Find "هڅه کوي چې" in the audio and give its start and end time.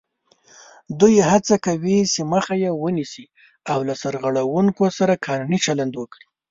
1.29-2.21